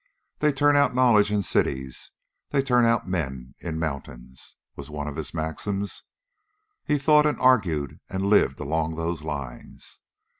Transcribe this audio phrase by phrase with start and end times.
[0.39, 2.09] 'They turn out knowledge in cities;
[2.49, 6.05] they turn out men in mountains,' was one of his maxims.
[6.83, 9.99] He thought and argued and lived along those lines.